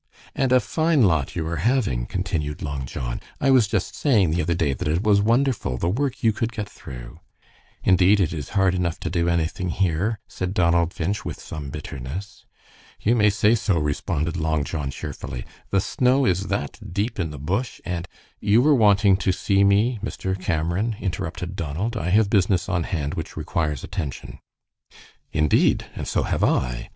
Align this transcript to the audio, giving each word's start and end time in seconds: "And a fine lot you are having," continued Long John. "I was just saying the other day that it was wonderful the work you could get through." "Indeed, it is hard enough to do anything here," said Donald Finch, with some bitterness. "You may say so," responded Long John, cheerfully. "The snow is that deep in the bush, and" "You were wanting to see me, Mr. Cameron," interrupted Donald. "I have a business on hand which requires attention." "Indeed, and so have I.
"And 0.33 0.51
a 0.51 0.59
fine 0.59 1.03
lot 1.03 1.35
you 1.35 1.45
are 1.45 1.57
having," 1.57 2.07
continued 2.07 2.63
Long 2.63 2.87
John. 2.87 3.21
"I 3.39 3.51
was 3.51 3.67
just 3.67 3.93
saying 3.93 4.31
the 4.31 4.41
other 4.41 4.55
day 4.55 4.73
that 4.73 4.87
it 4.87 5.03
was 5.03 5.21
wonderful 5.21 5.77
the 5.77 5.89
work 5.91 6.23
you 6.23 6.33
could 6.33 6.51
get 6.51 6.67
through." 6.67 7.19
"Indeed, 7.83 8.19
it 8.19 8.33
is 8.33 8.49
hard 8.57 8.73
enough 8.73 8.99
to 9.01 9.11
do 9.11 9.29
anything 9.29 9.69
here," 9.69 10.17
said 10.27 10.55
Donald 10.55 10.91
Finch, 10.91 11.23
with 11.23 11.39
some 11.39 11.69
bitterness. 11.69 12.47
"You 13.01 13.15
may 13.15 13.29
say 13.29 13.53
so," 13.53 13.77
responded 13.77 14.37
Long 14.37 14.63
John, 14.63 14.89
cheerfully. 14.89 15.45
"The 15.69 15.79
snow 15.81 16.25
is 16.25 16.47
that 16.47 16.79
deep 16.91 17.19
in 17.19 17.29
the 17.29 17.37
bush, 17.37 17.79
and" 17.85 18.07
"You 18.39 18.63
were 18.63 18.73
wanting 18.73 19.17
to 19.17 19.31
see 19.31 19.63
me, 19.63 19.99
Mr. 20.03 20.33
Cameron," 20.41 20.95
interrupted 20.99 21.55
Donald. 21.55 21.95
"I 21.95 22.09
have 22.09 22.25
a 22.25 22.29
business 22.29 22.67
on 22.67 22.85
hand 22.85 23.13
which 23.13 23.37
requires 23.37 23.83
attention." 23.83 24.39
"Indeed, 25.31 25.85
and 25.95 26.07
so 26.07 26.23
have 26.23 26.43
I. 26.43 26.89